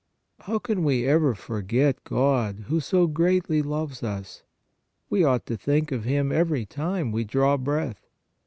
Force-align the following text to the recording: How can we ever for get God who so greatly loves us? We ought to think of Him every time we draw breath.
How 0.39 0.57
can 0.57 0.83
we 0.83 1.05
ever 1.05 1.35
for 1.35 1.61
get 1.61 2.03
God 2.05 2.63
who 2.69 2.79
so 2.79 3.05
greatly 3.05 3.61
loves 3.61 4.01
us? 4.01 4.41
We 5.11 5.23
ought 5.23 5.45
to 5.45 5.55
think 5.57 5.91
of 5.91 6.05
Him 6.05 6.31
every 6.31 6.65
time 6.65 7.11
we 7.11 7.23
draw 7.23 7.55
breath. 7.55 8.07